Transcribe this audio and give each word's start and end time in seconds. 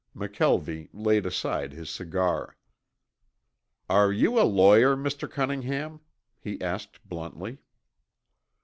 McKelvie 0.15 0.89
laid 0.93 1.27
aside 1.27 1.73
his 1.73 1.87
cigar. 1.87 2.57
"Are 3.87 4.11
you 4.11 4.41
a 4.41 4.41
lawyer, 4.41 4.95
Mr. 4.95 5.29
Cunningham?" 5.29 5.99
he 6.39 6.59
asked 6.59 7.07
bluntly. 7.07 7.59